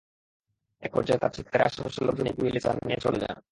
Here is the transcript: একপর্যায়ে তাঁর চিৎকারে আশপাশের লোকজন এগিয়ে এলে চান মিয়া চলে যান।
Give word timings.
একপর্যায়ে 0.83 1.19
তাঁর 1.19 1.31
চিৎকারে 1.31 1.63
আশপাশের 1.63 2.03
লোকজন 2.07 2.25
এগিয়ে 2.27 2.49
এলে 2.49 2.59
চান 2.59 2.75
মিয়া 2.85 2.99
চলে 2.99 3.19
যান। 3.19 3.37